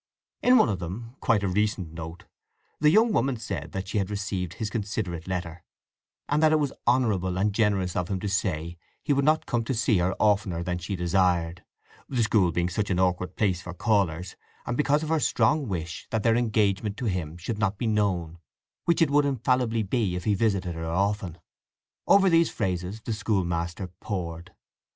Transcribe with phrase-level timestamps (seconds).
[0.41, 4.71] In one of them—quite a recent note—the young woman said that she had received his
[4.71, 5.63] considerate letter,
[6.27, 9.63] and that it was honourable and generous of him to say he would not come
[9.65, 11.63] to see her oftener than she desired
[12.09, 14.35] (the school being such an awkward place for callers,
[14.65, 18.39] and because of her strong wish that her engagement to him should not be known,
[18.85, 21.37] which it would infallibly be if he visited her often).
[22.07, 24.51] Over these phrases the school master pored.